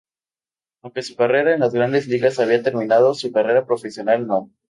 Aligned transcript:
Aunque 0.81 1.03
su 1.03 1.15
carrera 1.15 1.53
en 1.53 1.59
las 1.59 1.75
Grandes 1.75 2.07
Ligas 2.07 2.39
había 2.39 2.63
terminado, 2.63 3.13
su 3.13 3.31
carrera 3.31 3.67
profesional 3.67 4.25
no. 4.25 4.49